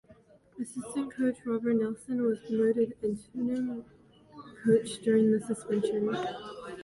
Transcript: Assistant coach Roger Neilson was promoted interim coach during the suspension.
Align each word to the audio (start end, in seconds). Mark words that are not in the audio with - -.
Assistant 0.59 1.13
coach 1.13 1.37
Roger 1.45 1.75
Neilson 1.75 2.21
was 2.25 2.39
promoted 2.39 2.95
interim 3.03 3.85
coach 4.65 4.97
during 5.03 5.31
the 5.31 5.39
suspension. 5.45 6.17